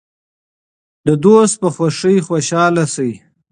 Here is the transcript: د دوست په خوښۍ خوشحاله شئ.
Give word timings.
د 1.05 1.09
دوست 1.23 1.55
په 1.61 1.67
خوښۍ 1.75 2.17
خوشحاله 2.27 2.83
شئ. 2.93 3.11